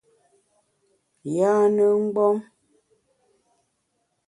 Yâne 1.35 1.85
mgbom! 2.03 2.37